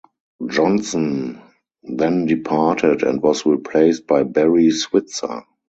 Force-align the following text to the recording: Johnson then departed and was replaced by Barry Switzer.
Johnson 0.47 1.43
then 1.83 2.25
departed 2.25 3.03
and 3.03 3.21
was 3.21 3.45
replaced 3.45 4.07
by 4.07 4.23
Barry 4.23 4.71
Switzer. 4.71 5.43